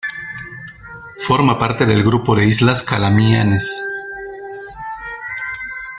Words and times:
Forma 1.27 1.59
parte 1.59 1.85
del 1.85 2.01
grupo 2.03 2.33
de 2.33 2.47
islas 2.47 2.81
Calamianes. 2.81 3.85